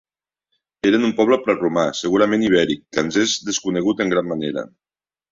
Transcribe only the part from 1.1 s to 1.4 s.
poble